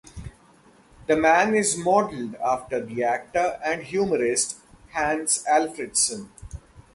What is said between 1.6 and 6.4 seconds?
modelled after the actor and humorist Hans Alfredsson.